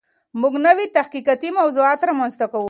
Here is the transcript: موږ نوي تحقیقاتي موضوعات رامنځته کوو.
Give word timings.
موږ 0.41 0.53
نوي 0.67 0.85
تحقیقاتي 0.97 1.49
موضوعات 1.59 1.99
رامنځته 2.09 2.45
کوو. 2.51 2.59